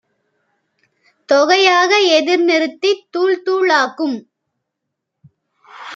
தொகையாக 1.29 1.91
எதிர்நிறுத்தித் 2.17 3.05
தூள் 3.11 3.37
தூளாக்கும் 3.45 4.17